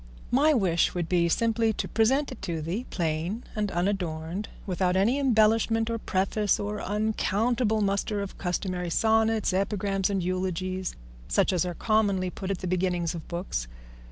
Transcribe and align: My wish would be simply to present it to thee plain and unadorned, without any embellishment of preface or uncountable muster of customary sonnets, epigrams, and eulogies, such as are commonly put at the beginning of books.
My 0.31 0.51
wish 0.51 0.95
would 0.95 1.07
be 1.07 1.29
simply 1.29 1.73
to 1.73 1.87
present 1.87 2.31
it 2.31 2.41
to 2.41 2.59
thee 2.59 2.87
plain 2.89 3.43
and 3.55 3.69
unadorned, 3.71 4.49
without 4.65 4.95
any 4.95 5.19
embellishment 5.19 5.91
of 5.91 6.03
preface 6.07 6.59
or 6.59 6.81
uncountable 6.81 7.81
muster 7.81 8.19
of 8.19 8.39
customary 8.39 8.89
sonnets, 8.89 9.53
epigrams, 9.53 10.09
and 10.09 10.23
eulogies, 10.23 10.95
such 11.27 11.53
as 11.53 11.65
are 11.67 11.75
commonly 11.75 12.31
put 12.31 12.49
at 12.49 12.61
the 12.61 12.67
beginning 12.67 13.03
of 13.13 13.27
books. 13.27 13.67